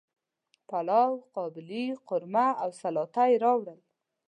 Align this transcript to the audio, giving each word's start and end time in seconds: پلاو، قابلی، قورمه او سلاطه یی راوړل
پلاو، 0.69 1.13
قابلی، 1.35 1.85
قورمه 2.07 2.47
او 2.63 2.69
سلاطه 2.81 3.23
یی 3.29 3.37
راوړل 3.43 3.79